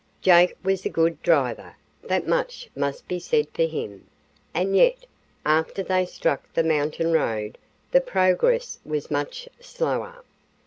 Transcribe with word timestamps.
Jake 0.23 0.57
was 0.63 0.83
a 0.83 0.89
good 0.89 1.21
driver 1.21 1.75
that 2.03 2.27
much 2.27 2.71
must 2.75 3.07
be 3.07 3.19
said 3.19 3.45
for 3.53 3.67
him; 3.67 4.07
and 4.51 4.75
yet, 4.75 5.05
after 5.45 5.83
they 5.83 6.07
struck 6.07 6.51
the 6.55 6.63
mountain 6.63 7.11
road 7.13 7.59
the 7.91 8.01
progress 8.01 8.79
was 8.83 9.11
much 9.11 9.47
slower. 9.59 10.23